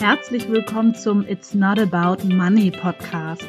Herzlich 0.00 0.48
willkommen 0.48 0.94
zum 0.94 1.28
It's 1.28 1.52
Not 1.52 1.78
About 1.78 2.26
Money 2.26 2.70
Podcast. 2.70 3.46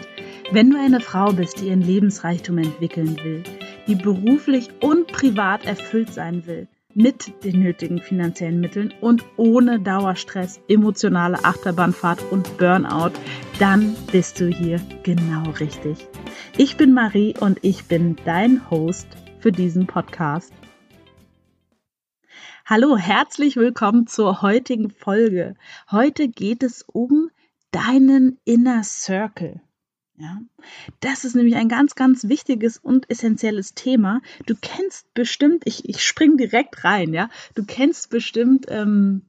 Wenn 0.51 0.69
du 0.69 0.77
eine 0.77 0.99
Frau 0.99 1.31
bist, 1.31 1.61
die 1.61 1.69
ihren 1.69 1.79
Lebensreichtum 1.79 2.57
entwickeln 2.57 3.15
will, 3.23 3.43
die 3.87 3.95
beruflich 3.95 4.67
und 4.81 5.07
privat 5.07 5.63
erfüllt 5.63 6.13
sein 6.13 6.45
will, 6.45 6.67
mit 6.93 7.45
den 7.45 7.61
nötigen 7.61 8.01
finanziellen 8.01 8.59
Mitteln 8.59 8.93
und 8.99 9.23
ohne 9.37 9.79
Dauerstress, 9.79 10.59
emotionale 10.67 11.41
Achterbahnfahrt 11.45 12.21
und 12.31 12.57
Burnout, 12.57 13.13
dann 13.57 13.95
bist 14.11 14.41
du 14.41 14.47
hier 14.47 14.81
genau 15.03 15.51
richtig. 15.51 16.05
Ich 16.57 16.75
bin 16.75 16.93
Marie 16.93 17.33
und 17.39 17.59
ich 17.61 17.85
bin 17.85 18.17
dein 18.25 18.69
Host 18.69 19.07
für 19.39 19.53
diesen 19.53 19.87
Podcast. 19.87 20.51
Hallo, 22.73 22.95
herzlich 22.95 23.57
willkommen 23.57 24.07
zur 24.07 24.41
heutigen 24.41 24.91
Folge. 24.91 25.57
Heute 25.91 26.29
geht 26.29 26.63
es 26.63 26.83
um 26.83 27.29
deinen 27.71 28.39
Inner 28.45 28.85
Circle. 28.85 29.59
Ja, 30.15 30.39
das 31.01 31.25
ist 31.25 31.35
nämlich 31.35 31.57
ein 31.57 31.67
ganz, 31.67 31.95
ganz 31.95 32.29
wichtiges 32.29 32.77
und 32.77 33.09
essentielles 33.09 33.73
Thema. 33.73 34.21
Du 34.45 34.55
kennst 34.55 35.13
bestimmt, 35.13 35.63
ich, 35.65 35.89
ich 35.89 36.01
spring 36.01 36.37
direkt 36.37 36.85
rein, 36.85 37.13
ja, 37.13 37.29
du 37.55 37.65
kennst 37.65 38.09
bestimmt 38.09 38.67
ähm, 38.69 39.23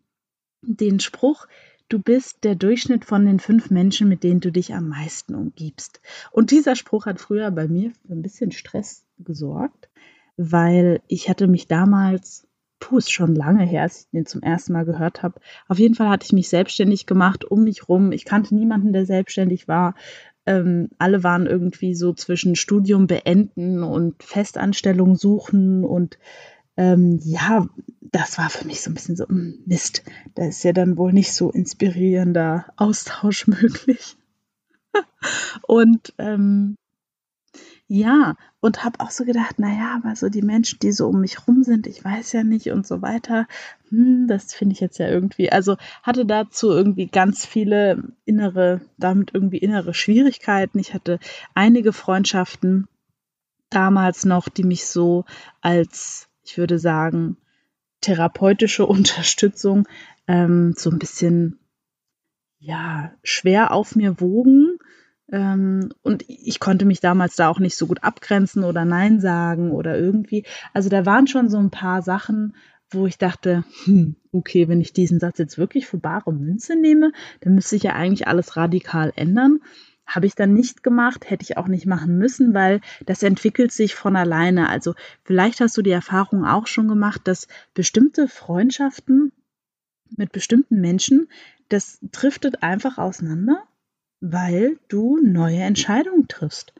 den 0.60 1.00
Spruch, 1.00 1.48
du 1.88 1.98
bist 1.98 2.44
der 2.44 2.54
Durchschnitt 2.54 3.04
von 3.04 3.26
den 3.26 3.40
fünf 3.40 3.70
Menschen, 3.70 4.08
mit 4.08 4.22
denen 4.22 4.38
du 4.38 4.52
dich 4.52 4.72
am 4.72 4.88
meisten 4.88 5.34
umgibst. 5.34 6.00
Und 6.30 6.52
dieser 6.52 6.76
Spruch 6.76 7.06
hat 7.06 7.20
früher 7.20 7.50
bei 7.50 7.66
mir 7.66 7.90
für 8.06 8.12
ein 8.12 8.22
bisschen 8.22 8.52
Stress 8.52 9.04
gesorgt, 9.18 9.90
weil 10.36 11.02
ich 11.08 11.28
hatte 11.28 11.48
mich 11.48 11.66
damals 11.66 12.46
puh, 12.82 12.98
ist 12.98 13.12
schon 13.12 13.36
lange 13.36 13.64
her, 13.64 13.82
als 13.82 14.00
ich 14.00 14.10
den 14.10 14.26
zum 14.26 14.42
ersten 14.42 14.72
Mal 14.72 14.84
gehört 14.84 15.22
habe. 15.22 15.40
Auf 15.68 15.78
jeden 15.78 15.94
Fall 15.94 16.08
hatte 16.08 16.26
ich 16.26 16.32
mich 16.32 16.48
selbstständig 16.48 17.06
gemacht 17.06 17.44
um 17.44 17.62
mich 17.62 17.88
rum. 17.88 18.10
Ich 18.10 18.24
kannte 18.24 18.56
niemanden, 18.56 18.92
der 18.92 19.06
selbstständig 19.06 19.68
war. 19.68 19.94
Ähm, 20.46 20.88
alle 20.98 21.22
waren 21.22 21.46
irgendwie 21.46 21.94
so 21.94 22.12
zwischen 22.12 22.56
Studium 22.56 23.06
beenden 23.06 23.84
und 23.84 24.20
Festanstellung 24.24 25.14
suchen 25.14 25.84
und 25.84 26.18
ähm, 26.76 27.20
ja, 27.22 27.68
das 28.00 28.38
war 28.38 28.50
für 28.50 28.66
mich 28.66 28.80
so 28.80 28.90
ein 28.90 28.94
bisschen 28.94 29.14
so, 29.14 29.28
hm, 29.28 29.62
Mist, 29.64 30.02
da 30.34 30.46
ist 30.46 30.64
ja 30.64 30.72
dann 30.72 30.96
wohl 30.96 31.12
nicht 31.12 31.32
so 31.32 31.52
inspirierender 31.52 32.66
Austausch 32.76 33.46
möglich. 33.46 34.16
und 35.68 36.12
ähm, 36.18 36.74
ja, 37.94 38.36
und 38.60 38.84
habe 38.84 39.00
auch 39.00 39.10
so 39.10 39.26
gedacht, 39.26 39.58
naja, 39.58 40.00
aber 40.02 40.16
so 40.16 40.30
die 40.30 40.40
Menschen, 40.40 40.78
die 40.78 40.92
so 40.92 41.08
um 41.08 41.20
mich 41.20 41.46
rum 41.46 41.62
sind, 41.62 41.86
ich 41.86 42.02
weiß 42.02 42.32
ja 42.32 42.42
nicht 42.42 42.70
und 42.70 42.86
so 42.86 43.02
weiter, 43.02 43.46
hm, 43.90 44.26
das 44.28 44.54
finde 44.54 44.72
ich 44.72 44.80
jetzt 44.80 44.96
ja 44.96 45.10
irgendwie, 45.10 45.52
also 45.52 45.76
hatte 46.02 46.24
dazu 46.24 46.70
irgendwie 46.70 47.08
ganz 47.08 47.44
viele 47.44 48.02
innere, 48.24 48.80
damit 48.96 49.32
irgendwie 49.34 49.58
innere 49.58 49.92
Schwierigkeiten. 49.92 50.78
Ich 50.78 50.94
hatte 50.94 51.18
einige 51.52 51.92
Freundschaften 51.92 52.88
damals 53.68 54.24
noch, 54.24 54.48
die 54.48 54.64
mich 54.64 54.86
so 54.86 55.26
als, 55.60 56.30
ich 56.44 56.56
würde 56.56 56.78
sagen, 56.78 57.36
therapeutische 58.00 58.86
Unterstützung 58.86 59.86
ähm, 60.26 60.72
so 60.78 60.88
ein 60.88 60.98
bisschen 60.98 61.58
ja 62.58 63.12
schwer 63.22 63.72
auf 63.72 63.96
mir 63.96 64.18
wogen 64.18 64.71
und 65.32 66.24
ich 66.28 66.60
konnte 66.60 66.84
mich 66.84 67.00
damals 67.00 67.36
da 67.36 67.48
auch 67.48 67.58
nicht 67.58 67.76
so 67.76 67.86
gut 67.86 68.04
abgrenzen 68.04 68.64
oder 68.64 68.84
Nein 68.84 69.18
sagen 69.18 69.70
oder 69.70 69.98
irgendwie. 69.98 70.44
Also 70.74 70.90
da 70.90 71.06
waren 71.06 71.26
schon 71.26 71.48
so 71.48 71.56
ein 71.56 71.70
paar 71.70 72.02
Sachen, 72.02 72.54
wo 72.90 73.06
ich 73.06 73.16
dachte, 73.16 73.64
hm, 73.84 74.16
okay, 74.30 74.68
wenn 74.68 74.82
ich 74.82 74.92
diesen 74.92 75.20
Satz 75.20 75.38
jetzt 75.38 75.56
wirklich 75.56 75.86
für 75.86 75.96
bare 75.96 76.34
Münze 76.34 76.76
nehme, 76.76 77.12
dann 77.40 77.54
müsste 77.54 77.76
ich 77.76 77.82
ja 77.84 77.94
eigentlich 77.94 78.28
alles 78.28 78.58
radikal 78.58 79.10
ändern. 79.16 79.60
Habe 80.06 80.26
ich 80.26 80.34
dann 80.34 80.52
nicht 80.52 80.82
gemacht, 80.82 81.30
hätte 81.30 81.44
ich 81.44 81.56
auch 81.56 81.68
nicht 81.68 81.86
machen 81.86 82.18
müssen, 82.18 82.52
weil 82.52 82.82
das 83.06 83.22
entwickelt 83.22 83.72
sich 83.72 83.94
von 83.94 84.16
alleine. 84.16 84.68
Also 84.68 84.94
vielleicht 85.24 85.60
hast 85.60 85.78
du 85.78 85.80
die 85.80 85.92
Erfahrung 85.92 86.44
auch 86.44 86.66
schon 86.66 86.88
gemacht, 86.88 87.22
dass 87.24 87.48
bestimmte 87.72 88.28
Freundschaften 88.28 89.32
mit 90.14 90.30
bestimmten 90.30 90.78
Menschen, 90.82 91.28
das 91.70 92.00
driftet 92.02 92.62
einfach 92.62 92.98
auseinander 92.98 93.62
weil 94.22 94.78
du 94.88 95.18
neue 95.18 95.58
Entscheidungen 95.58 96.28
triffst 96.28 96.72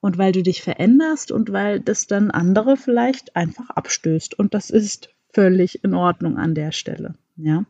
und 0.00 0.18
weil 0.18 0.32
du 0.32 0.42
dich 0.42 0.62
veränderst 0.62 1.30
und 1.30 1.52
weil 1.52 1.78
das 1.78 2.06
dann 2.06 2.30
andere 2.30 2.76
vielleicht 2.76 3.36
einfach 3.36 3.70
abstößt 3.70 4.38
und 4.38 4.54
das 4.54 4.70
ist 4.70 5.10
völlig 5.32 5.84
in 5.84 5.94
Ordnung 5.94 6.38
an 6.38 6.54
der 6.54 6.72
Stelle, 6.72 7.14
ja. 7.36 7.64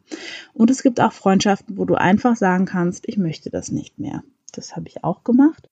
Und 0.54 0.70
es 0.70 0.82
gibt 0.82 1.00
auch 1.00 1.12
Freundschaften, 1.12 1.76
wo 1.76 1.84
du 1.84 1.96
einfach 1.96 2.36
sagen 2.36 2.64
kannst, 2.64 3.08
ich 3.08 3.18
möchte 3.18 3.50
das 3.50 3.72
nicht 3.72 3.98
mehr. 3.98 4.22
Das 4.52 4.76
habe 4.76 4.86
ich 4.88 5.02
auch 5.02 5.24
gemacht. 5.24 5.68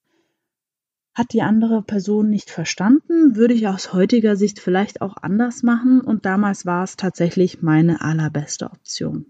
Hat 1.15 1.33
die 1.33 1.43
andere 1.43 1.81
Person 1.83 2.29
nicht 2.29 2.51
verstanden, 2.51 3.37
würde 3.37 3.55
ich 3.55 3.69
aus 3.69 3.93
heutiger 3.93 4.35
Sicht 4.35 4.59
vielleicht 4.59 5.01
auch 5.01 5.17
anders 5.17 5.63
machen 5.63 6.01
und 6.01 6.27
damals 6.27 6.67
war 6.67 6.83
es 6.83 6.97
tatsächlich 6.97 7.63
meine 7.63 8.01
allerbeste 8.01 8.67
Option. 8.67 9.27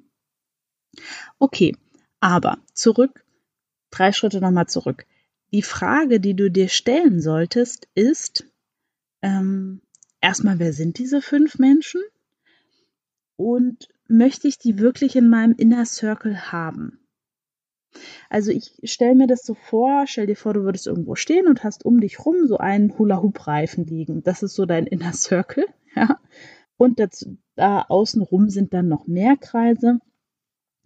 Okay, 1.38 1.76
aber 2.20 2.56
zurück 2.72 3.23
drei 3.96 4.12
Schritte 4.12 4.40
nochmal 4.40 4.66
zurück. 4.66 5.06
Die 5.52 5.62
Frage, 5.62 6.20
die 6.20 6.34
du 6.34 6.50
dir 6.50 6.68
stellen 6.68 7.20
solltest, 7.20 7.88
ist 7.94 8.44
ähm, 9.22 9.80
erstmal, 10.20 10.58
wer 10.58 10.72
sind 10.72 10.98
diese 10.98 11.22
fünf 11.22 11.58
Menschen? 11.58 12.02
Und 13.36 13.88
möchte 14.08 14.48
ich 14.48 14.58
die 14.58 14.78
wirklich 14.78 15.16
in 15.16 15.28
meinem 15.28 15.54
Inner 15.56 15.86
Circle 15.86 16.52
haben? 16.52 17.00
Also 18.28 18.50
ich 18.50 18.80
stelle 18.84 19.14
mir 19.14 19.26
das 19.26 19.44
so 19.44 19.54
vor, 19.54 20.06
stell 20.06 20.26
dir 20.26 20.36
vor, 20.36 20.54
du 20.54 20.64
würdest 20.64 20.86
irgendwo 20.86 21.14
stehen 21.14 21.46
und 21.46 21.62
hast 21.62 21.84
um 21.84 22.00
dich 22.00 22.24
rum 22.24 22.46
so 22.46 22.58
einen 22.58 22.98
Hula-Hoop-Reifen 22.98 23.86
liegen. 23.86 24.22
Das 24.22 24.42
ist 24.42 24.54
so 24.54 24.66
dein 24.66 24.86
Inner 24.86 25.12
Circle, 25.12 25.66
ja. 25.94 26.20
Und 26.76 26.98
dazu, 26.98 27.38
da 27.54 27.82
außenrum 27.82 28.50
sind 28.50 28.74
dann 28.74 28.88
noch 28.88 29.06
mehr 29.06 29.36
Kreise. 29.36 30.00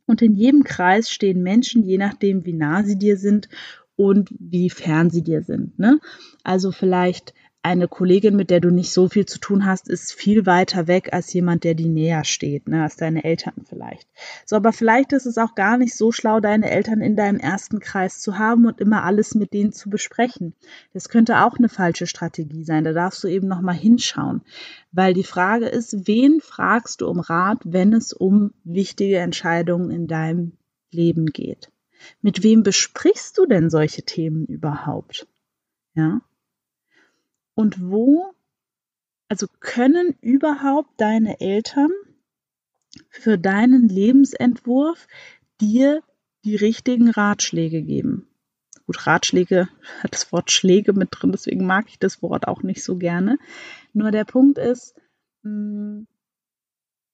Und 0.08 0.22
in 0.22 0.34
jedem 0.34 0.64
Kreis 0.64 1.10
stehen 1.10 1.42
Menschen, 1.42 1.84
je 1.84 1.98
nachdem, 1.98 2.46
wie 2.46 2.54
nah 2.54 2.82
sie 2.82 2.98
dir 2.98 3.18
sind 3.18 3.48
und 3.94 4.30
wie 4.38 4.70
fern 4.70 5.10
sie 5.10 5.22
dir 5.22 5.42
sind. 5.42 5.78
Ne? 5.78 6.00
Also 6.42 6.72
vielleicht 6.72 7.34
eine 7.62 7.88
Kollegin, 7.88 8.36
mit 8.36 8.50
der 8.50 8.60
du 8.60 8.70
nicht 8.70 8.92
so 8.92 9.08
viel 9.08 9.26
zu 9.26 9.38
tun 9.40 9.66
hast, 9.66 9.88
ist 9.88 10.12
viel 10.12 10.46
weiter 10.46 10.86
weg 10.86 11.12
als 11.12 11.32
jemand, 11.32 11.64
der 11.64 11.74
dir 11.74 11.88
näher 11.88 12.24
steht, 12.24 12.68
ne, 12.68 12.82
als 12.82 12.96
deine 12.96 13.24
Eltern 13.24 13.64
vielleicht. 13.68 14.08
So, 14.46 14.56
aber 14.56 14.72
vielleicht 14.72 15.12
ist 15.12 15.26
es 15.26 15.38
auch 15.38 15.54
gar 15.54 15.76
nicht 15.76 15.96
so 15.96 16.12
schlau, 16.12 16.40
deine 16.40 16.70
Eltern 16.70 17.00
in 17.00 17.16
deinem 17.16 17.38
ersten 17.38 17.80
Kreis 17.80 18.20
zu 18.20 18.38
haben 18.38 18.66
und 18.66 18.80
immer 18.80 19.02
alles 19.02 19.34
mit 19.34 19.52
denen 19.52 19.72
zu 19.72 19.90
besprechen. 19.90 20.54
Das 20.92 21.08
könnte 21.08 21.40
auch 21.44 21.58
eine 21.58 21.68
falsche 21.68 22.06
Strategie 22.06 22.64
sein. 22.64 22.84
Da 22.84 22.92
darfst 22.92 23.24
du 23.24 23.28
eben 23.28 23.48
noch 23.48 23.60
mal 23.60 23.72
hinschauen, 23.72 24.42
weil 24.92 25.12
die 25.12 25.24
Frage 25.24 25.66
ist, 25.66 26.06
wen 26.06 26.40
fragst 26.40 27.00
du 27.00 27.08
um 27.08 27.18
Rat, 27.18 27.58
wenn 27.64 27.92
es 27.92 28.12
um 28.12 28.52
wichtige 28.62 29.18
Entscheidungen 29.18 29.90
in 29.90 30.06
deinem 30.06 30.52
Leben 30.92 31.26
geht? 31.26 31.70
Mit 32.22 32.44
wem 32.44 32.62
besprichst 32.62 33.36
du 33.36 33.46
denn 33.46 33.68
solche 33.68 34.04
Themen 34.04 34.46
überhaupt? 34.46 35.26
Ja? 35.94 36.20
Und 37.58 37.90
wo, 37.90 38.32
also 39.26 39.48
können 39.58 40.14
überhaupt 40.20 40.90
deine 41.00 41.40
Eltern 41.40 41.90
für 43.10 43.36
deinen 43.36 43.88
Lebensentwurf 43.88 45.08
dir 45.60 46.04
die 46.44 46.54
richtigen 46.54 47.10
Ratschläge 47.10 47.82
geben? 47.82 48.28
Gut, 48.86 49.08
Ratschläge 49.08 49.68
hat 50.04 50.14
das 50.14 50.30
Wort 50.30 50.52
Schläge 50.52 50.92
mit 50.92 51.08
drin, 51.10 51.32
deswegen 51.32 51.66
mag 51.66 51.86
ich 51.88 51.98
das 51.98 52.22
Wort 52.22 52.46
auch 52.46 52.62
nicht 52.62 52.84
so 52.84 52.94
gerne. 52.94 53.40
Nur 53.92 54.12
der 54.12 54.24
Punkt 54.24 54.58
ist, 54.58 54.94
hm, 55.42 56.06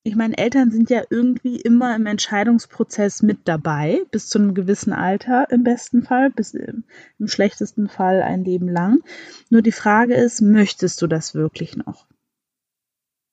ich 0.06 0.16
meine, 0.16 0.36
Eltern 0.36 0.70
sind 0.70 0.90
ja 0.90 1.02
irgendwie 1.08 1.58
immer 1.58 1.96
im 1.96 2.04
Entscheidungsprozess 2.04 3.22
mit 3.22 3.48
dabei, 3.48 4.02
bis 4.10 4.28
zu 4.28 4.38
einem 4.38 4.52
gewissen 4.52 4.92
Alter 4.92 5.50
im 5.50 5.64
besten 5.64 6.02
Fall, 6.02 6.30
bis 6.30 6.52
im, 6.52 6.84
im 7.18 7.26
schlechtesten 7.26 7.88
Fall 7.88 8.20
ein 8.22 8.44
Leben 8.44 8.68
lang. 8.68 9.02
Nur 9.48 9.62
die 9.62 9.72
Frage 9.72 10.14
ist, 10.14 10.42
möchtest 10.42 11.00
du 11.00 11.06
das 11.06 11.34
wirklich 11.34 11.78
noch? 11.78 12.06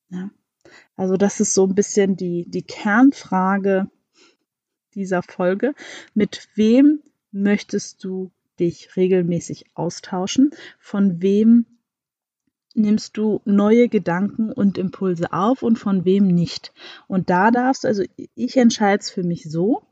Ja. 0.10 0.32
Also 0.96 1.18
das 1.18 1.42
ist 1.42 1.54
so 1.54 1.68
ein 1.68 1.76
bisschen 1.76 2.16
die, 2.16 2.50
die 2.50 2.64
Kernfrage 2.64 3.90
dieser 4.96 5.24
Folge. 5.24 5.74
Mit 6.14 6.48
wem 6.56 7.02
möchtest 7.32 8.02
du 8.06 8.32
dich 8.62 8.96
regelmäßig 8.96 9.66
austauschen? 9.74 10.52
Von 10.80 11.22
wem 11.22 11.66
nimmst 12.76 13.18
du 13.18 13.42
neue 13.46 13.90
Gedanken 13.90 14.52
und 14.52 14.78
Impulse 14.78 15.34
auf 15.34 15.64
und 15.64 15.78
von 15.78 16.06
wem 16.06 16.28
nicht. 16.28 16.74
Und 17.08 17.30
da 17.30 17.52
darfst, 17.52 17.86
also 17.86 18.04
ich 18.36 18.58
entscheide 18.58 19.02
es 19.02 19.10
für 19.10 19.24
mich 19.24 19.50
so, 19.50 19.84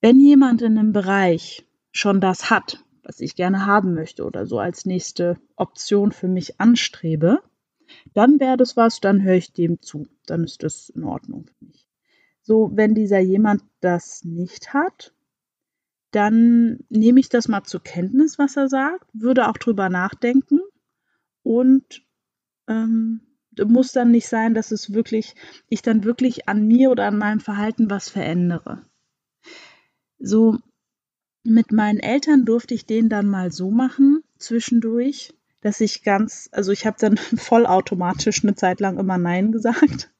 wenn 0.00 0.20
jemand 0.20 0.62
in 0.62 0.78
einem 0.78 0.92
Bereich 0.92 1.64
schon 1.92 2.20
das 2.20 2.50
hat, 2.50 2.84
was 3.02 3.20
ich 3.20 3.36
gerne 3.36 3.66
haben 3.66 3.94
möchte 3.94 4.24
oder 4.24 4.46
so 4.46 4.58
als 4.58 4.84
nächste 4.84 5.38
Option 5.56 6.12
für 6.12 6.28
mich 6.28 6.60
anstrebe, 6.60 7.40
dann 8.12 8.40
wäre 8.40 8.56
das 8.56 8.76
was, 8.76 9.00
dann 9.00 9.22
höre 9.22 9.36
ich 9.36 9.52
dem 9.52 9.80
zu. 9.80 10.06
Dann 10.26 10.44
ist 10.44 10.62
das 10.62 10.90
in 10.90 11.04
Ordnung 11.04 11.46
für 11.46 11.64
mich. 11.66 11.86
So, 12.42 12.70
wenn 12.74 12.94
dieser 12.94 13.20
jemand 13.20 13.62
das 13.80 14.24
nicht 14.24 14.74
hat, 14.74 15.14
dann 16.10 16.80
nehme 16.88 17.20
ich 17.20 17.28
das 17.28 17.48
mal 17.48 17.64
zur 17.64 17.82
Kenntnis, 17.82 18.38
was 18.38 18.56
er 18.56 18.68
sagt, 18.68 19.06
würde 19.12 19.48
auch 19.48 19.58
drüber 19.58 19.88
nachdenken 19.88 20.60
und 21.44 22.02
ähm, 22.66 23.20
muss 23.64 23.92
dann 23.92 24.10
nicht 24.10 24.26
sein, 24.26 24.54
dass 24.54 24.72
es 24.72 24.92
wirklich, 24.92 25.36
ich 25.68 25.82
dann 25.82 26.02
wirklich 26.02 26.48
an 26.48 26.66
mir 26.66 26.90
oder 26.90 27.06
an 27.06 27.18
meinem 27.18 27.38
Verhalten 27.38 27.88
was 27.88 28.08
verändere. 28.08 28.84
So, 30.18 30.58
mit 31.44 31.70
meinen 31.70 32.00
Eltern 32.00 32.44
durfte 32.44 32.74
ich 32.74 32.86
den 32.86 33.08
dann 33.08 33.26
mal 33.26 33.52
so 33.52 33.70
machen, 33.70 34.24
zwischendurch, 34.38 35.34
dass 35.60 35.80
ich 35.80 36.02
ganz, 36.02 36.48
also 36.52 36.72
ich 36.72 36.86
habe 36.86 36.96
dann 36.98 37.16
vollautomatisch 37.36 38.42
eine 38.42 38.56
Zeit 38.56 38.80
lang 38.80 38.98
immer 38.98 39.18
Nein 39.18 39.52
gesagt. 39.52 40.10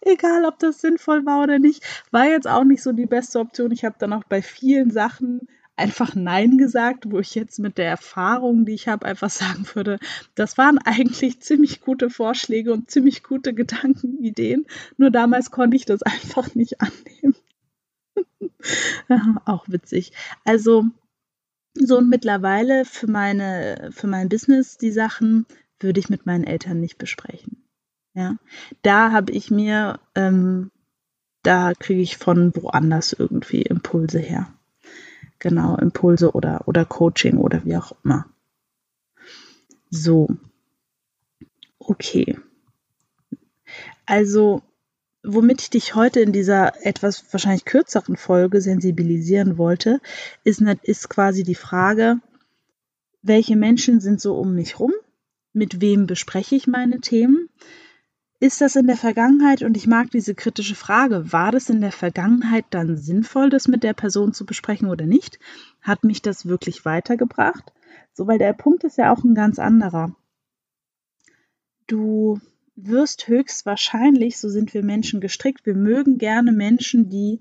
Egal, 0.00 0.44
ob 0.46 0.58
das 0.58 0.80
sinnvoll 0.80 1.26
war 1.26 1.42
oder 1.42 1.58
nicht, 1.58 1.84
war 2.10 2.26
jetzt 2.26 2.48
auch 2.48 2.64
nicht 2.64 2.82
so 2.82 2.92
die 2.92 3.06
beste 3.06 3.38
Option. 3.38 3.70
Ich 3.70 3.84
habe 3.84 3.96
dann 3.98 4.12
auch 4.12 4.24
bei 4.24 4.42
vielen 4.42 4.90
Sachen 4.90 5.48
einfach 5.80 6.14
Nein 6.14 6.58
gesagt, 6.58 7.10
wo 7.10 7.18
ich 7.18 7.34
jetzt 7.34 7.58
mit 7.58 7.78
der 7.78 7.88
Erfahrung, 7.88 8.64
die 8.66 8.74
ich 8.74 8.86
habe, 8.86 9.06
einfach 9.06 9.30
sagen 9.30 9.66
würde, 9.74 9.98
das 10.34 10.58
waren 10.58 10.78
eigentlich 10.78 11.40
ziemlich 11.40 11.80
gute 11.80 12.10
Vorschläge 12.10 12.72
und 12.72 12.90
ziemlich 12.90 13.22
gute 13.22 13.54
Gedanken, 13.54 14.18
Ideen. 14.18 14.66
Nur 14.96 15.10
damals 15.10 15.50
konnte 15.50 15.76
ich 15.76 15.86
das 15.86 16.02
einfach 16.04 16.54
nicht 16.54 16.76
annehmen. 16.80 17.34
auch 19.46 19.68
witzig. 19.68 20.12
Also, 20.44 20.84
so 21.74 21.98
und 21.98 22.08
mittlerweile 22.08 22.84
für 22.84 23.06
meine, 23.06 23.90
für 23.92 24.06
mein 24.06 24.28
Business, 24.28 24.76
die 24.76 24.90
Sachen 24.90 25.46
würde 25.78 26.00
ich 26.00 26.10
mit 26.10 26.26
meinen 26.26 26.44
Eltern 26.44 26.80
nicht 26.80 26.98
besprechen. 26.98 27.64
Ja, 28.14 28.36
da 28.82 29.12
habe 29.12 29.32
ich 29.32 29.50
mir, 29.50 30.00
ähm, 30.14 30.70
da 31.42 31.72
kriege 31.74 32.02
ich 32.02 32.16
von 32.16 32.54
woanders 32.56 33.12
irgendwie 33.12 33.62
Impulse 33.62 34.18
her. 34.18 34.52
Genau, 35.40 35.76
Impulse 35.76 36.32
oder, 36.32 36.68
oder 36.68 36.84
Coaching 36.84 37.38
oder 37.38 37.64
wie 37.64 37.76
auch 37.76 37.92
immer. 38.04 38.26
So. 39.88 40.28
Okay. 41.78 42.38
Also, 44.04 44.62
womit 45.22 45.62
ich 45.62 45.70
dich 45.70 45.94
heute 45.94 46.20
in 46.20 46.32
dieser 46.32 46.84
etwas 46.86 47.24
wahrscheinlich 47.32 47.64
kürzeren 47.64 48.16
Folge 48.16 48.60
sensibilisieren 48.60 49.56
wollte, 49.56 50.00
ist, 50.44 50.60
ist 50.82 51.08
quasi 51.08 51.42
die 51.42 51.54
Frage, 51.54 52.20
welche 53.22 53.56
Menschen 53.56 54.00
sind 54.00 54.20
so 54.20 54.38
um 54.38 54.54
mich 54.54 54.78
rum? 54.78 54.92
Mit 55.52 55.80
wem 55.80 56.06
bespreche 56.06 56.54
ich 56.54 56.66
meine 56.66 57.00
Themen? 57.00 57.48
Ist 58.42 58.62
das 58.62 58.74
in 58.74 58.86
der 58.86 58.96
Vergangenheit, 58.96 59.62
und 59.62 59.76
ich 59.76 59.86
mag 59.86 60.10
diese 60.10 60.34
kritische 60.34 60.74
Frage, 60.74 61.30
war 61.30 61.52
das 61.52 61.68
in 61.68 61.82
der 61.82 61.92
Vergangenheit 61.92 62.64
dann 62.70 62.96
sinnvoll, 62.96 63.50
das 63.50 63.68
mit 63.68 63.82
der 63.82 63.92
Person 63.92 64.32
zu 64.32 64.46
besprechen 64.46 64.88
oder 64.88 65.04
nicht? 65.04 65.38
Hat 65.82 66.04
mich 66.04 66.22
das 66.22 66.46
wirklich 66.46 66.86
weitergebracht? 66.86 67.70
So, 68.14 68.26
weil 68.26 68.38
der 68.38 68.54
Punkt 68.54 68.82
ist 68.84 68.96
ja 68.96 69.12
auch 69.12 69.22
ein 69.24 69.34
ganz 69.34 69.58
anderer. 69.58 70.16
Du 71.86 72.40
wirst 72.76 73.28
höchstwahrscheinlich, 73.28 74.38
so 74.38 74.48
sind 74.48 74.72
wir 74.72 74.82
Menschen 74.82 75.20
gestrickt, 75.20 75.66
wir 75.66 75.74
mögen 75.74 76.16
gerne 76.16 76.50
Menschen, 76.50 77.10
die 77.10 77.40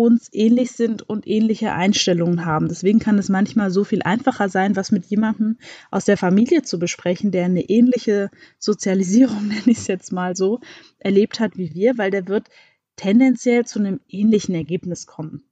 uns 0.00 0.28
ähnlich 0.32 0.72
sind 0.72 1.02
und 1.02 1.26
ähnliche 1.26 1.72
Einstellungen 1.72 2.46
haben. 2.46 2.68
Deswegen 2.68 2.98
kann 2.98 3.18
es 3.18 3.28
manchmal 3.28 3.70
so 3.70 3.84
viel 3.84 4.02
einfacher 4.02 4.48
sein, 4.48 4.74
was 4.74 4.90
mit 4.90 5.06
jemandem 5.06 5.58
aus 5.90 6.06
der 6.06 6.16
Familie 6.16 6.62
zu 6.62 6.78
besprechen, 6.78 7.30
der 7.30 7.44
eine 7.44 7.68
ähnliche 7.68 8.30
Sozialisierung, 8.58 9.48
nenne 9.48 9.62
ich 9.66 9.78
es 9.78 9.86
jetzt 9.86 10.12
mal 10.12 10.36
so, 10.36 10.60
erlebt 10.98 11.38
hat 11.38 11.56
wie 11.58 11.74
wir, 11.74 11.98
weil 11.98 12.10
der 12.10 12.28
wird 12.28 12.48
tendenziell 12.96 13.66
zu 13.66 13.78
einem 13.78 14.00
ähnlichen 14.08 14.54
Ergebnis 14.54 15.06
kommen. 15.06 15.44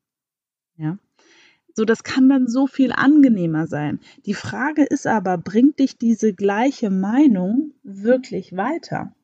Ja. 0.77 0.99
So, 1.75 1.85
das 1.85 2.03
kann 2.03 2.29
dann 2.29 2.49
so 2.49 2.67
viel 2.67 2.93
angenehmer 2.93 3.67
sein. 3.67 4.01
Die 4.27 4.35
Frage 4.35 4.83
ist 4.83 5.07
aber, 5.07 5.39
bringt 5.39 5.79
dich 5.79 5.97
diese 5.97 6.33
gleiche 6.33 6.91
Meinung 6.91 7.73
wirklich 7.85 8.57
weiter? 8.57 9.15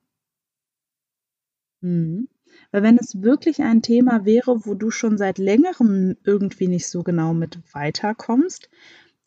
Mhm. 1.81 2.29
Weil 2.71 2.83
wenn 2.83 2.99
es 2.99 3.23
wirklich 3.23 3.63
ein 3.63 3.83
Thema 3.83 4.25
wäre, 4.25 4.67
wo 4.67 4.75
du 4.75 4.91
schon 4.91 5.17
seit 5.19 5.39
längerem 5.39 6.17
irgendwie 6.25 6.69
nicht 6.69 6.89
so 6.89 7.03
genau 7.03 7.35
mit 7.35 7.59
weiterkommst, 7.73 8.69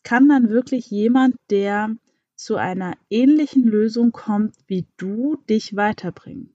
kann 0.02 0.28
dann 0.28 0.50
wirklich 0.50 0.90
jemand, 0.90 1.36
der 1.50 1.96
zu 2.36 2.56
einer 2.56 2.94
ähnlichen 3.10 3.64
Lösung 3.64 4.12
kommt 4.12 4.54
wie 4.66 4.86
du, 4.96 5.36
dich 5.48 5.76
weiterbringen. 5.76 6.54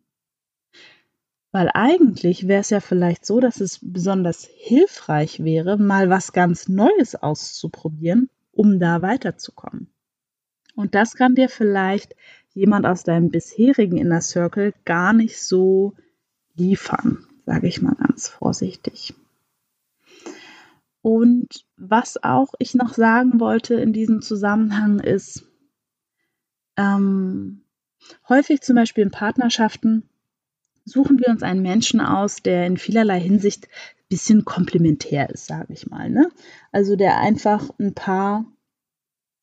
Weil 1.52 1.70
eigentlich 1.74 2.48
wäre 2.48 2.62
es 2.62 2.72
ja 2.72 2.80
vielleicht 2.80 3.26
so, 3.26 3.40
dass 3.40 3.62
es 3.62 3.80
besonders 3.82 4.50
hilfreich 4.56 5.44
wäre, 5.44 5.78
mal 5.78 6.10
was 6.10 6.34
ganz 6.34 6.68
Neues 6.68 7.16
auszuprobieren, 7.16 8.30
um 8.52 8.80
da 8.80 9.02
weiterzukommen. 9.02 9.88
Und 10.76 10.96
das 10.96 11.14
kann 11.14 11.36
dir 11.36 11.50
vielleicht 11.50 12.16
jemand 12.54 12.86
aus 12.86 13.04
deinem 13.04 13.30
bisherigen 13.30 13.98
Inner 13.98 14.22
Circle 14.22 14.74
gar 14.86 15.14
nicht 15.14 15.40
so 15.42 15.94
liefern, 16.56 17.28
sage 17.46 17.68
ich 17.68 17.82
mal 17.82 17.96
ganz 17.96 18.28
vorsichtig. 18.28 19.14
Und 21.02 21.66
was 21.76 22.24
auch 22.24 22.54
ich 22.60 22.76
noch 22.76 22.94
sagen 22.94 23.40
wollte 23.40 23.76
in 23.76 23.92
diesem 23.92 24.22
Zusammenhang 24.22 25.00
ist, 25.00 25.44
ähm, 26.78 27.66
häufig 28.30 28.62
zum 28.62 28.76
Beispiel 28.76 29.04
in 29.04 29.12
Partnerschaften 29.12 30.10
suchen 30.86 31.20
wir 31.20 31.28
uns 31.28 31.44
einen 31.44 31.62
Menschen 31.62 32.02
aus, 32.02 32.38
der 32.38 32.68
in 32.68 32.78
vielerlei 32.78 33.20
Hinsicht 33.20 33.66
ein 33.66 34.06
bisschen 34.10 34.46
komplementär 34.46 35.30
ist, 35.30 35.46
sage 35.46 35.74
ich 35.74 35.88
mal. 35.88 36.10
Ne? 36.10 36.30
Also 36.72 36.96
der 36.96 37.20
einfach 37.20 37.70
ein 37.80 37.94
paar 37.94 38.46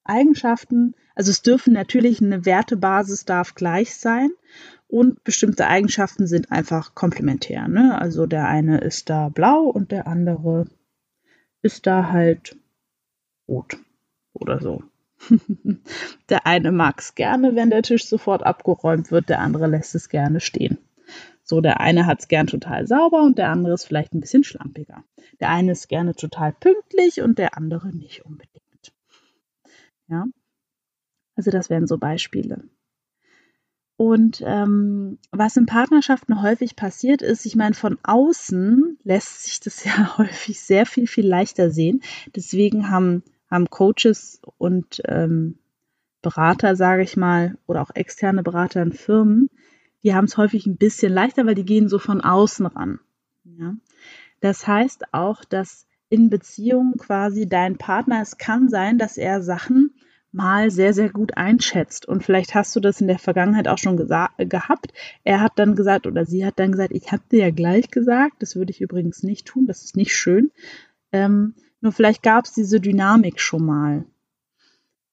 Eigenschaften, 0.05 0.95
also 1.15 1.31
es 1.31 1.43
dürfen 1.43 1.73
natürlich 1.73 2.23
eine 2.23 2.45
Wertebasis 2.47 3.25
darf 3.25 3.55
gleich 3.55 3.95
sein 3.95 4.31
und 4.91 5.23
bestimmte 5.23 5.69
Eigenschaften 5.69 6.27
sind 6.27 6.51
einfach 6.51 6.95
komplementär. 6.95 7.69
Ne? 7.69 7.97
Also 8.01 8.27
der 8.27 8.49
eine 8.49 8.79
ist 8.79 9.09
da 9.09 9.29
blau 9.29 9.63
und 9.63 9.93
der 9.93 10.07
andere 10.07 10.67
ist 11.63 11.87
da 11.87 12.11
halt 12.11 12.57
rot 13.49 13.79
oder 14.33 14.61
so. 14.61 14.83
der 16.29 16.47
eine 16.47 16.73
mag 16.73 17.01
es 17.01 17.15
gerne, 17.15 17.55
wenn 17.55 17.71
der 17.71 17.83
Tisch 17.83 18.07
sofort 18.07 18.43
abgeräumt 18.43 19.11
wird, 19.13 19.29
der 19.29 19.41
andere 19.41 19.67
lässt 19.67 19.95
es 19.95 20.09
gerne 20.09 20.41
stehen. 20.41 20.79
So, 21.45 21.61
der 21.61 21.81
eine 21.81 22.07
hat 22.07 22.21
es 22.21 22.29
gern 22.29 22.47
total 22.47 22.87
sauber 22.87 23.23
und 23.23 23.39
der 23.39 23.51
andere 23.51 23.75
ist 23.75 23.85
vielleicht 23.85 24.15
ein 24.15 24.21
bisschen 24.21 24.45
schlampiger. 24.45 25.05
Der 25.41 25.51
eine 25.51 25.73
ist 25.73 25.89
gerne 25.89 26.15
total 26.15 26.53
pünktlich 26.53 27.21
und 27.21 27.39
der 27.39 27.57
andere 27.57 27.89
nicht 27.89 28.25
unbedingt. 28.25 28.93
Ja, 30.09 30.27
also 31.37 31.51
das 31.51 31.71
wären 31.71 31.87
so 31.87 31.99
Beispiele. 31.99 32.65
Und 34.01 34.43
ähm, 34.47 35.19
was 35.31 35.59
in 35.59 35.67
Partnerschaften 35.67 36.41
häufig 36.41 36.75
passiert 36.75 37.21
ist, 37.21 37.45
ich 37.45 37.55
meine, 37.55 37.75
von 37.75 37.99
außen 38.03 38.99
lässt 39.03 39.43
sich 39.43 39.61
das 39.61 39.85
ja 39.85 40.17
häufig 40.17 40.59
sehr 40.59 40.87
viel, 40.87 41.07
viel 41.07 41.29
leichter 41.29 41.71
sehen. 41.71 42.01
Deswegen 42.35 42.89
haben, 42.89 43.23
haben 43.51 43.69
Coaches 43.69 44.41
und 44.57 45.03
ähm, 45.05 45.59
Berater, 46.23 46.77
sage 46.77 47.03
ich 47.03 47.19
mal, 47.19 47.59
oder 47.67 47.83
auch 47.83 47.91
externe 47.95 48.43
Berater 48.43 48.81
in 48.81 48.93
Firmen, 48.93 49.51
die 50.03 50.15
haben 50.15 50.25
es 50.25 50.39
häufig 50.39 50.65
ein 50.65 50.79
bisschen 50.79 51.13
leichter, 51.13 51.45
weil 51.45 51.55
die 51.55 51.67
gehen 51.67 51.91
so 51.91 51.99
von 51.99 52.23
außen 52.23 52.65
ran. 52.65 53.01
Ja? 53.45 53.75
Das 54.41 54.67
heißt 54.67 55.13
auch, 55.13 55.45
dass 55.45 55.87
in 56.09 56.31
Beziehungen 56.31 56.97
quasi 56.97 57.47
dein 57.47 57.77
Partner, 57.77 58.23
es 58.23 58.39
kann 58.39 58.71
sein, 58.71 58.97
dass 58.97 59.19
er 59.19 59.43
Sachen 59.43 59.93
mal 60.33 60.71
sehr, 60.71 60.95
sehr 60.95 61.11
gut 61.11 61.37
einschätzt. 61.37 62.07
Und 62.07 62.25
vielleicht 62.25 62.55
hast 62.55 62.75
du 62.77 62.81
das 62.81 63.01
in 63.01 63.09
der 63.09 63.19
Vergangenheit 63.19 63.69
auch 63.69 63.79
schon 63.79 63.97
gehabt. 63.97 64.93
Er 65.25 65.41
hat 65.41 65.53
dann 65.57 65.75
gesagt 65.75 66.07
oder 66.07 66.25
sie 66.25 66.47
hat 66.47 66.59
dann 66.59 66.73
gesagt, 66.73 66.93
ich 66.93 67.11
habe 67.11 67.23
dir 67.31 67.41
ja 67.41 67.51
gleich 67.51 67.91
gesagt, 67.91 68.37
das 68.41 68.57
würde 68.57 68.71
ich 68.71 68.81
übrigens 68.81 69.23
nicht 69.23 69.47
tun, 69.47 69.67
das 69.67 69.83
ist 69.83 69.97
nicht 69.97 70.15
schön. 70.15 70.51
Ähm, 71.13 71.55
nur 71.81 71.93
vielleicht 71.93 72.23
gab 72.23 72.45
es 72.45 72.53
diese 72.53 72.81
Dynamik 72.81 73.41
schon 73.41 73.65
mal. 73.65 74.05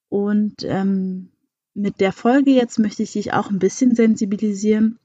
Und 0.10 0.64
ähm, 0.64 1.30
mit 1.74 2.00
der 2.00 2.12
Folge 2.12 2.52
jetzt 2.52 2.80
möchte 2.80 3.04
ich 3.04 3.14
dich 3.14 3.34
auch 3.34 3.50
ein 3.50 3.60
bisschen 3.60 3.96
sensibilisieren, 3.96 5.00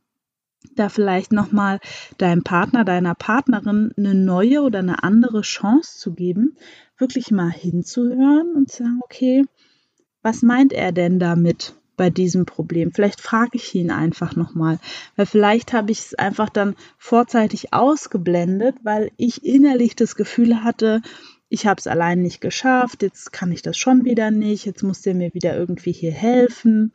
da 0.76 0.88
vielleicht 0.88 1.33
nochmal 1.33 1.81
deinem 2.19 2.42
Partner, 2.42 2.85
deiner 2.85 3.14
Partnerin 3.14 3.92
eine 3.97 4.14
neue 4.14 4.62
oder 4.62 4.78
eine 4.78 5.02
andere 5.02 5.42
Chance 5.42 5.99
zu 5.99 6.14
geben, 6.14 6.57
wirklich 6.99 7.31
mal 7.31 7.50
hinzuhören 7.50 8.54
und 8.54 8.71
zu 8.71 8.85
sagen, 8.85 9.00
okay, 9.02 9.45
was 10.23 10.43
meint 10.43 10.73
er 10.73 10.93
denn 10.93 11.19
damit 11.19 11.75
bei 11.97 12.11
diesem 12.11 12.47
Problem? 12.47 12.93
Vielleicht 12.93 13.21
frage 13.21 13.50
ich 13.55 13.75
ihn 13.75 13.91
einfach 13.91 14.37
nochmal, 14.37 14.79
weil 15.17 15.26
vielleicht 15.26 15.73
habe 15.73 15.93
ich 15.93 16.00
es 16.00 16.14
einfach 16.14 16.49
dann 16.49 16.75
vorzeitig 16.99 17.73
ausgeblendet, 17.73 18.76
weil 18.83 19.11
ich 19.17 19.45
innerlich 19.45 19.97
das 19.97 20.17
Gefühl 20.17 20.64
hatte, 20.64 21.02
ich 21.49 21.67
habe 21.67 21.79
es 21.79 21.87
allein 21.87 22.23
nicht 22.23 22.41
geschafft, 22.41 23.02
jetzt 23.02 23.33
kann 23.33 23.52
ich 23.52 23.62
das 23.62 23.76
schon 23.76 24.05
wieder 24.05 24.31
nicht, 24.31 24.64
jetzt 24.64 24.83
muss 24.83 25.02
der 25.02 25.14
mir 25.14 25.35
wieder 25.35 25.57
irgendwie 25.57 25.93
hier 25.93 26.12
helfen. 26.12 26.93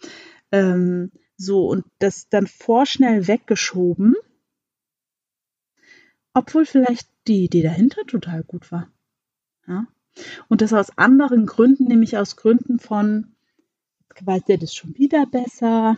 Ähm, 0.51 1.11
so, 1.35 1.67
und 1.67 1.85
das 1.99 2.29
dann 2.29 2.47
vorschnell 2.47 3.27
weggeschoben 3.27 4.15
obwohl 6.37 6.67
vielleicht 6.67 7.09
die 7.25 7.45
Idee 7.45 7.63
dahinter 7.63 8.05
total 8.05 8.43
gut 8.43 8.71
war. 8.71 8.91
Ja? 9.67 9.87
Und 10.47 10.61
das 10.61 10.73
aus 10.73 10.97
anderen 10.97 11.45
Gründen, 11.45 11.85
nämlich 11.85 12.17
aus 12.17 12.35
Gründen 12.35 12.79
von, 12.79 13.35
weiß 14.21 14.43
der 14.45 14.57
das 14.57 14.73
schon 14.73 14.97
wieder 14.97 15.25
besser, 15.25 15.97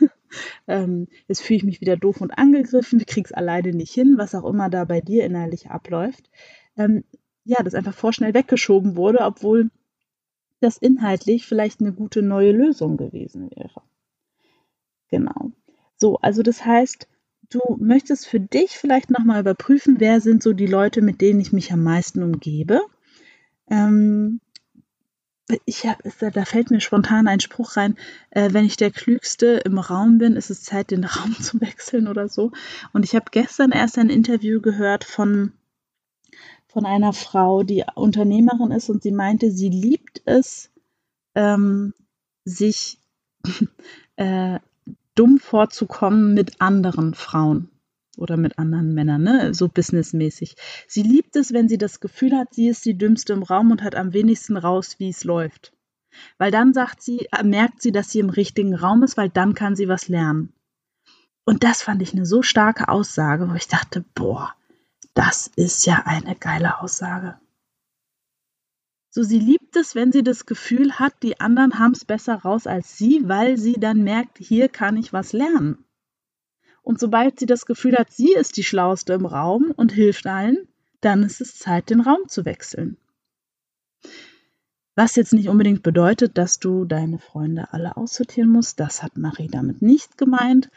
ähm, 0.66 1.08
jetzt 1.26 1.42
fühle 1.42 1.58
ich 1.58 1.64
mich 1.64 1.80
wieder 1.80 1.96
doof 1.96 2.20
und 2.20 2.32
angegriffen, 2.32 3.00
ich 3.00 3.06
krieg's 3.06 3.32
alleine 3.32 3.72
nicht 3.72 3.92
hin, 3.92 4.14
was 4.16 4.34
auch 4.34 4.44
immer 4.44 4.70
da 4.70 4.84
bei 4.84 5.00
dir 5.00 5.24
innerlich 5.24 5.70
abläuft. 5.70 6.30
Ähm, 6.76 7.04
ja, 7.44 7.62
das 7.62 7.74
einfach 7.74 7.94
vorschnell 7.94 8.34
weggeschoben 8.34 8.96
wurde, 8.96 9.20
obwohl 9.20 9.70
das 10.60 10.76
inhaltlich 10.76 11.46
vielleicht 11.46 11.80
eine 11.80 11.92
gute 11.92 12.22
neue 12.22 12.52
Lösung 12.52 12.96
gewesen 12.96 13.50
wäre. 13.50 13.82
Genau. 15.08 15.52
So, 15.96 16.16
also 16.18 16.42
das 16.42 16.64
heißt, 16.64 17.08
du 17.50 17.60
möchtest 17.78 18.26
für 18.26 18.40
dich 18.40 18.72
vielleicht 18.72 19.10
nochmal 19.10 19.40
überprüfen, 19.40 19.96
wer 19.98 20.20
sind 20.20 20.42
so 20.42 20.52
die 20.52 20.66
Leute, 20.66 21.00
mit 21.00 21.20
denen 21.20 21.40
ich 21.40 21.52
mich 21.52 21.72
am 21.72 21.82
meisten 21.82 22.22
umgebe. 22.22 22.80
Ähm, 23.70 24.40
ich 25.64 25.86
hab, 25.86 26.02
da 26.20 26.44
fällt 26.44 26.70
mir 26.70 26.80
spontan 26.80 27.26
ein 27.26 27.40
Spruch 27.40 27.76
rein, 27.76 27.96
äh, 28.30 28.52
wenn 28.52 28.66
ich 28.66 28.76
der 28.76 28.90
Klügste 28.90 29.62
im 29.64 29.78
Raum 29.78 30.18
bin, 30.18 30.36
ist 30.36 30.50
es 30.50 30.62
Zeit, 30.62 30.90
den 30.90 31.04
Raum 31.04 31.34
zu 31.40 31.60
wechseln 31.60 32.08
oder 32.08 32.28
so. 32.28 32.52
Und 32.92 33.04
ich 33.04 33.14
habe 33.14 33.26
gestern 33.30 33.72
erst 33.72 33.98
ein 33.98 34.10
Interview 34.10 34.60
gehört 34.60 35.04
von, 35.04 35.52
von 36.66 36.84
einer 36.84 37.12
Frau, 37.12 37.62
die 37.62 37.84
Unternehmerin 37.94 38.72
ist 38.72 38.90
und 38.90 39.02
sie 39.02 39.12
meinte, 39.12 39.50
sie 39.50 39.70
liebt 39.70 40.22
es, 40.26 40.70
ähm, 41.34 41.94
sich 42.44 42.98
äh, 44.16 44.58
dumm 45.14 45.38
vorzukommen 45.38 46.34
mit 46.34 46.60
anderen 46.60 47.14
Frauen 47.14 47.70
oder 48.18 48.36
mit 48.36 48.58
anderen 48.58 48.94
Männern, 48.94 49.22
ne? 49.22 49.54
so 49.54 49.68
businessmäßig. 49.68 50.56
Sie 50.86 51.02
liebt 51.02 51.36
es, 51.36 51.52
wenn 51.52 51.68
sie 51.68 51.78
das 51.78 52.00
Gefühl 52.00 52.36
hat, 52.36 52.54
sie 52.54 52.68
ist 52.68 52.84
die 52.84 52.98
dümmste 52.98 53.32
im 53.32 53.42
Raum 53.42 53.70
und 53.70 53.82
hat 53.82 53.94
am 53.94 54.12
wenigsten 54.12 54.56
raus, 54.56 54.96
wie 54.98 55.10
es 55.10 55.24
läuft. 55.24 55.72
Weil 56.36 56.50
dann 56.50 56.74
sagt 56.74 57.02
sie, 57.02 57.28
äh, 57.32 57.44
merkt 57.44 57.82
sie, 57.82 57.92
dass 57.92 58.10
sie 58.10 58.18
im 58.18 58.30
richtigen 58.30 58.74
Raum 58.74 59.02
ist, 59.02 59.16
weil 59.16 59.28
dann 59.28 59.54
kann 59.54 59.76
sie 59.76 59.88
was 59.88 60.08
lernen. 60.08 60.52
Und 61.44 61.64
das 61.64 61.82
fand 61.82 62.02
ich 62.02 62.12
eine 62.12 62.26
so 62.26 62.42
starke 62.42 62.88
Aussage, 62.88 63.48
wo 63.48 63.54
ich 63.54 63.68
dachte, 63.68 64.04
boah, 64.14 64.54
das 65.14 65.50
ist 65.56 65.86
ja 65.86 66.02
eine 66.04 66.34
geile 66.36 66.80
Aussage. 66.80 67.38
So, 69.10 69.22
sie 69.22 69.38
liebt 69.38 69.74
es, 69.74 69.94
wenn 69.94 70.12
sie 70.12 70.22
das 70.22 70.44
Gefühl 70.44 70.98
hat, 70.98 71.14
die 71.22 71.40
anderen 71.40 71.78
haben 71.78 71.92
es 71.92 72.04
besser 72.04 72.36
raus 72.36 72.66
als 72.66 72.98
sie, 72.98 73.26
weil 73.26 73.56
sie 73.56 73.74
dann 73.74 74.04
merkt, 74.04 74.38
hier 74.38 74.68
kann 74.68 74.96
ich 74.96 75.12
was 75.12 75.32
lernen. 75.32 75.84
Und 76.88 76.98
sobald 76.98 77.38
sie 77.38 77.44
das 77.44 77.66
Gefühl 77.66 77.98
hat, 77.98 78.10
sie 78.10 78.32
ist 78.32 78.56
die 78.56 78.64
Schlauste 78.64 79.12
im 79.12 79.26
Raum 79.26 79.74
und 79.76 79.92
hilft 79.92 80.26
allen, 80.26 80.66
dann 81.02 81.22
ist 81.22 81.42
es 81.42 81.58
Zeit, 81.58 81.90
den 81.90 82.00
Raum 82.00 82.28
zu 82.28 82.46
wechseln. 82.46 82.96
Was 84.94 85.14
jetzt 85.14 85.34
nicht 85.34 85.50
unbedingt 85.50 85.82
bedeutet, 85.82 86.38
dass 86.38 86.60
du 86.60 86.86
deine 86.86 87.18
Freunde 87.18 87.74
alle 87.74 87.98
aussortieren 87.98 88.50
musst, 88.50 88.80
das 88.80 89.02
hat 89.02 89.18
Marie 89.18 89.48
damit 89.48 89.82
nicht 89.82 90.16
gemeint. 90.16 90.70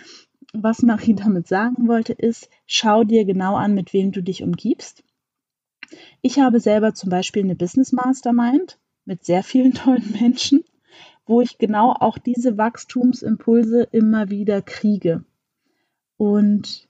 Was 0.52 0.82
Marie 0.82 1.14
damit 1.16 1.48
sagen 1.48 1.88
wollte, 1.88 2.12
ist, 2.12 2.50
schau 2.66 3.06
dir 3.06 3.24
genau 3.24 3.56
an, 3.56 3.74
mit 3.74 3.94
wem 3.94 4.12
du 4.12 4.22
dich 4.22 4.44
umgibst. 4.44 5.06
Ich 6.22 6.40
habe 6.40 6.60
selber 6.60 6.94
zum 6.94 7.10
Beispiel 7.10 7.46
eine 7.46 7.56
Business 7.56 7.94
Mastermind 7.94 8.80
mit 9.06 9.24
sehr 9.24 9.44
vielen 9.44 9.74
tollen 9.76 10.12
Menschen, 10.20 10.66
wo 11.26 11.40
ich 11.40 11.58
genau 11.58 11.94
auch 11.94 12.18
diese 12.18 12.58
Wachstumsimpulse 12.58 13.84
immer 13.94 14.30
wieder 14.30 14.62
kriege. 14.62 15.24
Und 16.22 16.88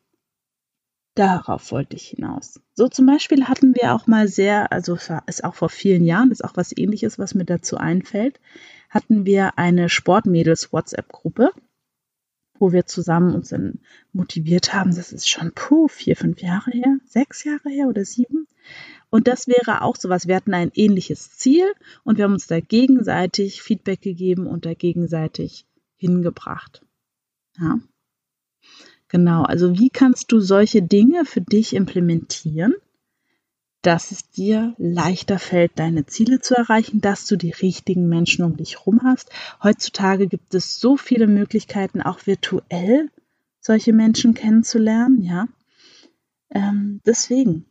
darauf 1.15 1.71
wollte 1.71 1.95
ich 1.95 2.07
hinaus. 2.07 2.59
So 2.73 2.89
zum 2.89 3.05
Beispiel 3.05 3.45
hatten 3.47 3.73
wir 3.75 3.93
auch 3.95 4.05
mal 4.05 4.27
sehr, 4.27 4.73
also 4.73 4.97
ist 5.25 5.45
auch 5.45 5.55
vor 5.55 5.69
vielen 5.69 6.03
Jahren, 6.03 6.31
ist 6.31 6.43
auch 6.43 6.57
was 6.57 6.75
ähnliches, 6.75 7.17
was 7.17 7.33
mir 7.33 7.45
dazu 7.45 7.77
einfällt, 7.77 8.41
hatten 8.89 9.25
wir 9.25 9.57
eine 9.57 9.87
Sportmädels 9.87 10.73
WhatsApp-Gruppe, 10.73 11.51
wo 12.59 12.73
wir 12.73 12.87
zusammen 12.87 13.33
uns 13.33 13.47
dann 13.47 13.79
motiviert 14.11 14.73
haben. 14.73 14.93
Das 14.93 15.13
ist 15.13 15.29
schon 15.29 15.53
puh, 15.53 15.87
vier, 15.87 16.17
fünf 16.17 16.41
Jahre 16.41 16.71
her, 16.71 16.97
sechs 17.05 17.45
Jahre 17.45 17.69
her 17.69 17.87
oder 17.87 18.03
sieben. 18.03 18.49
Und 19.09 19.29
das 19.29 19.47
wäre 19.47 19.83
auch 19.83 19.95
sowas. 19.95 20.27
Wir 20.27 20.35
hatten 20.35 20.53
ein 20.53 20.73
ähnliches 20.73 21.37
Ziel 21.37 21.71
und 22.03 22.17
wir 22.17 22.25
haben 22.25 22.33
uns 22.33 22.47
da 22.47 22.59
gegenseitig 22.59 23.61
Feedback 23.61 24.01
gegeben 24.01 24.45
und 24.45 24.65
da 24.65 24.73
gegenseitig 24.73 25.65
hingebracht. 25.95 26.85
Ja. 27.57 27.79
Genau, 29.11 29.43
also 29.43 29.77
wie 29.77 29.89
kannst 29.89 30.31
du 30.31 30.39
solche 30.39 30.81
Dinge 30.81 31.25
für 31.25 31.41
dich 31.41 31.75
implementieren, 31.75 32.73
dass 33.81 34.11
es 34.11 34.29
dir 34.29 34.73
leichter 34.77 35.37
fällt, 35.37 35.77
deine 35.77 36.05
Ziele 36.05 36.39
zu 36.39 36.55
erreichen, 36.55 37.01
dass 37.01 37.27
du 37.27 37.35
die 37.35 37.51
richtigen 37.51 38.07
Menschen 38.07 38.45
um 38.45 38.55
dich 38.55 38.77
herum 38.77 39.01
hast. 39.03 39.29
Heutzutage 39.61 40.27
gibt 40.27 40.53
es 40.53 40.79
so 40.79 40.95
viele 40.95 41.27
Möglichkeiten, 41.27 42.01
auch 42.01 42.25
virtuell 42.25 43.09
solche 43.59 43.91
Menschen 43.91 44.33
kennenzulernen, 44.33 45.21
ja. 45.21 45.49
Ähm, 46.49 47.01
deswegen, 47.05 47.65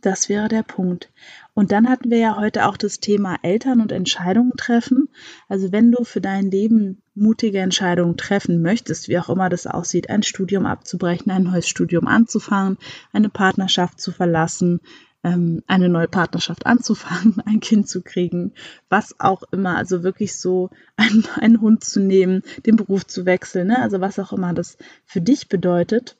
das 0.00 0.28
wäre 0.28 0.48
der 0.48 0.64
Punkt. 0.64 1.12
Und 1.54 1.70
dann 1.70 1.88
hatten 1.88 2.10
wir 2.10 2.18
ja 2.18 2.36
heute 2.36 2.66
auch 2.66 2.76
das 2.76 2.98
Thema 2.98 3.38
Eltern 3.42 3.80
und 3.80 3.92
Entscheidungen 3.92 4.56
treffen. 4.56 5.01
Also 5.48 5.72
wenn 5.72 5.92
du 5.92 6.04
für 6.04 6.20
dein 6.20 6.50
Leben 6.50 7.02
mutige 7.14 7.58
Entscheidungen 7.58 8.16
treffen 8.16 8.62
möchtest, 8.62 9.08
wie 9.08 9.18
auch 9.18 9.28
immer 9.28 9.48
das 9.48 9.66
aussieht, 9.66 10.10
ein 10.10 10.22
Studium 10.22 10.66
abzubrechen, 10.66 11.30
ein 11.30 11.44
neues 11.44 11.68
Studium 11.68 12.06
anzufangen, 12.06 12.78
eine 13.12 13.28
Partnerschaft 13.28 14.00
zu 14.00 14.12
verlassen, 14.12 14.80
ähm, 15.24 15.62
eine 15.66 15.88
neue 15.88 16.08
Partnerschaft 16.08 16.66
anzufangen, 16.66 17.40
ein 17.46 17.60
Kind 17.60 17.88
zu 17.88 18.02
kriegen, 18.02 18.52
was 18.88 19.18
auch 19.20 19.42
immer, 19.52 19.76
also 19.76 20.02
wirklich 20.02 20.36
so 20.36 20.70
einen, 20.96 21.26
einen 21.40 21.60
Hund 21.60 21.84
zu 21.84 22.00
nehmen, 22.00 22.42
den 22.66 22.76
Beruf 22.76 23.06
zu 23.06 23.26
wechseln, 23.26 23.68
ne? 23.68 23.80
also 23.80 24.00
was 24.00 24.18
auch 24.18 24.32
immer 24.32 24.52
das 24.52 24.76
für 25.04 25.20
dich 25.20 25.48
bedeutet, 25.48 26.16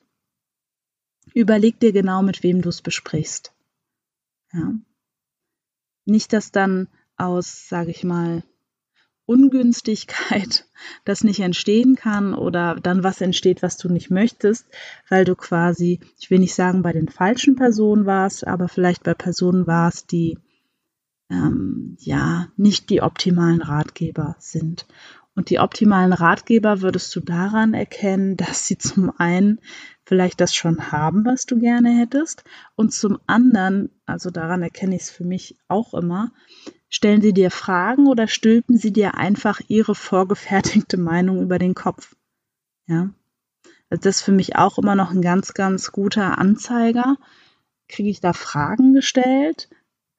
überleg 1.33 1.79
dir 1.79 1.91
genau, 1.91 2.21
mit 2.21 2.43
wem 2.43 2.61
du 2.61 2.69
es 2.69 2.81
besprichst. 2.81 3.53
Ja. 4.53 4.73
Nicht, 6.05 6.33
dass 6.33 6.51
dann 6.51 6.87
aus, 7.17 7.67
sage 7.69 7.91
ich 7.91 8.03
mal, 8.03 8.43
Ungünstigkeit 9.25 10.65
das 11.05 11.23
nicht 11.23 11.39
entstehen 11.39 11.95
kann 11.95 12.33
oder 12.33 12.75
dann 12.75 13.03
was 13.03 13.21
entsteht, 13.21 13.61
was 13.61 13.77
du 13.77 13.89
nicht 13.89 14.09
möchtest, 14.09 14.67
weil 15.09 15.25
du 15.25 15.35
quasi, 15.35 15.99
ich 16.19 16.29
will 16.29 16.39
nicht 16.39 16.55
sagen, 16.55 16.81
bei 16.81 16.91
den 16.91 17.07
falschen 17.07 17.55
Personen 17.55 18.05
warst, 18.05 18.45
aber 18.45 18.67
vielleicht 18.67 19.03
bei 19.03 19.13
Personen 19.13 19.67
warst, 19.67 20.11
die 20.11 20.37
ähm, 21.29 21.95
ja 21.99 22.47
nicht 22.57 22.89
die 22.89 23.01
optimalen 23.01 23.61
Ratgeber 23.61 24.35
sind. 24.39 24.85
Und 25.35 25.49
die 25.49 25.59
optimalen 25.59 26.13
Ratgeber 26.13 26.81
würdest 26.81 27.15
du 27.15 27.19
daran 27.19 27.73
erkennen, 27.73 28.37
dass 28.37 28.67
sie 28.67 28.77
zum 28.77 29.11
einen 29.17 29.59
vielleicht 30.05 30.41
das 30.41 30.53
schon 30.53 30.91
haben, 30.91 31.25
was 31.25 31.45
du 31.45 31.59
gerne 31.59 31.97
hättest, 31.97 32.43
und 32.75 32.93
zum 32.93 33.19
anderen, 33.25 33.89
also 34.05 34.29
daran 34.29 34.61
erkenne 34.61 34.95
ich 34.95 35.03
es 35.03 35.09
für 35.09 35.23
mich 35.23 35.57
auch 35.67 35.93
immer, 35.93 36.31
stellen 36.93 37.21
sie 37.21 37.33
dir 37.33 37.49
Fragen 37.49 38.07
oder 38.07 38.27
stülpen 38.27 38.77
sie 38.77 38.93
dir 38.93 39.15
einfach 39.15 39.59
ihre 39.67 39.95
vorgefertigte 39.95 40.97
Meinung 40.97 41.41
über 41.41 41.57
den 41.57 41.73
Kopf. 41.73 42.15
Ja. 42.85 43.09
Also 43.89 44.01
das 44.03 44.17
ist 44.17 44.21
für 44.21 44.31
mich 44.31 44.55
auch 44.55 44.77
immer 44.77 44.93
noch 44.93 45.09
ein 45.09 45.21
ganz, 45.21 45.55
ganz 45.55 45.91
guter 45.91 46.37
Anzeiger. 46.37 47.17
Kriege 47.87 48.09
ich 48.09 48.21
da 48.21 48.31
Fragen 48.33 48.93
gestellt 48.93 49.69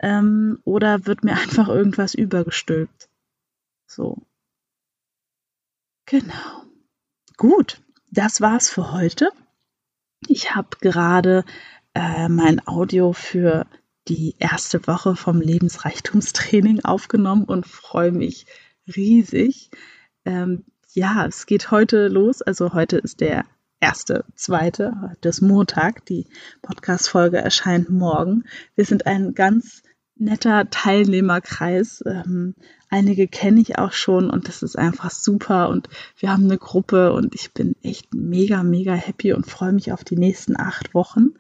ähm, 0.01 0.59
oder 0.65 1.07
wird 1.07 1.23
mir 1.23 1.35
einfach 1.35 1.69
irgendwas 1.69 2.15
übergestülpt? 2.15 3.09
So. 3.87 4.19
Genau. 6.07 6.65
Gut, 7.37 7.81
das 8.11 8.41
war's 8.41 8.69
für 8.69 8.93
heute. 8.93 9.31
Ich 10.27 10.57
habe 10.57 10.77
gerade 10.81 11.45
äh, 11.95 12.29
mein 12.29 12.67
Audio 12.67 13.13
für 13.13 13.67
die 14.09 14.35
erste 14.39 14.87
Woche 14.87 15.17
vom 15.17 15.41
Lebensreichtumstraining 15.41 16.85
aufgenommen 16.85 17.45
und 17.45 17.67
freue 17.67 18.13
mich 18.13 18.47
riesig. 18.95 19.71
Ähm, 20.25 20.65
ja, 20.93 21.27
es 21.27 21.47
geht 21.47 21.71
heute 21.71 22.09
los. 22.09 22.43
Also 22.43 22.73
heute 22.73 22.99
ist 22.99 23.21
der 23.21 23.45
erste, 23.81 24.25
zweite, 24.35 25.17
ist 25.23 25.41
Montag. 25.41 26.07
Die 26.07 26.27
Podcast-Folge 26.63 27.39
erscheint 27.39 27.91
morgen. 27.91 28.45
Wir 28.75 28.85
sind 28.85 29.07
ein 29.07 29.35
ganz 29.35 29.83
netter 30.17 30.71
Teilnehmerkreis. 30.71 32.03
Ähm, 32.07 32.55
einige 32.89 33.27
kenne 33.27 33.61
ich 33.61 33.79
auch 33.79 33.93
schon 33.93 34.31
und 34.31 34.49
das 34.49 34.63
ist 34.63 34.79
einfach 34.79 35.11
super 35.11 35.69
und 35.69 35.89
wir 36.19 36.31
haben 36.31 36.45
eine 36.45 36.59
Gruppe 36.59 37.13
und 37.13 37.35
ich 37.35 37.53
bin 37.53 37.75
echt 37.83 38.15
mega, 38.15 38.63
mega 38.63 38.95
happy 38.95 39.33
und 39.33 39.51
freue 39.51 39.73
mich 39.73 39.93
auf 39.93 40.05
die 40.05 40.17
nächsten 40.17 40.59
acht 40.59 40.95
Wochen. 40.95 41.35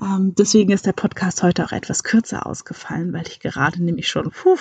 Ähm, 0.00 0.34
deswegen 0.36 0.72
ist 0.72 0.86
der 0.86 0.92
Podcast 0.92 1.42
heute 1.42 1.64
auch 1.64 1.72
etwas 1.72 2.02
kürzer 2.02 2.46
ausgefallen, 2.46 3.12
weil 3.12 3.26
ich 3.28 3.40
gerade 3.40 3.82
nämlich 3.82 4.08
schon 4.08 4.30
puh, 4.30 4.56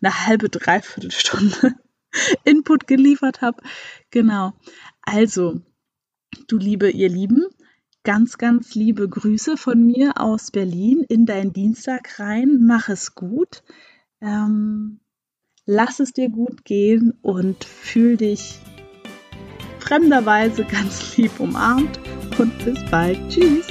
eine 0.00 0.26
halbe, 0.26 0.48
dreiviertel 0.48 1.10
Stunde 1.10 1.74
Input 2.44 2.86
geliefert 2.86 3.40
habe. 3.40 3.62
Genau. 4.10 4.52
Also, 5.02 5.60
du 6.48 6.58
Liebe, 6.58 6.90
ihr 6.90 7.08
Lieben, 7.08 7.44
ganz, 8.04 8.38
ganz 8.38 8.74
liebe 8.74 9.08
Grüße 9.08 9.56
von 9.56 9.84
mir 9.84 10.20
aus 10.20 10.50
Berlin 10.52 11.04
in 11.08 11.26
deinen 11.26 11.52
Dienstag 11.52 12.20
rein. 12.20 12.60
Mach 12.62 12.88
es 12.88 13.14
gut. 13.14 13.64
Ähm, 14.20 15.00
lass 15.66 15.98
es 16.00 16.12
dir 16.12 16.30
gut 16.30 16.64
gehen 16.64 17.12
und 17.22 17.64
fühl 17.64 18.16
dich 18.16 18.60
fremderweise 19.80 20.64
ganz 20.70 21.16
lieb 21.16 21.38
umarmt 21.40 21.98
und 22.38 22.64
bis 22.64 22.78
bald. 22.90 23.18
Tschüss. 23.28 23.66